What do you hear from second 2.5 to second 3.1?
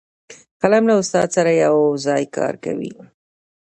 کوي